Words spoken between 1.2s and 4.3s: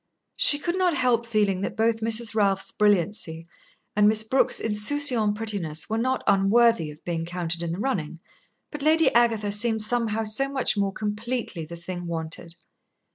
feeling that both Mrs. Ralph's brilliancy and Miss